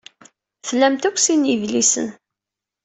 [0.67, 2.07] Tlamt akk sin n yidlisen.